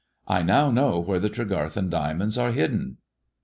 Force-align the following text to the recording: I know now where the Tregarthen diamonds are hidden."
I 0.27 0.41
know 0.41 0.71
now 0.71 0.97
where 0.97 1.19
the 1.19 1.29
Tregarthen 1.29 1.91
diamonds 1.91 2.35
are 2.35 2.53
hidden." 2.53 2.97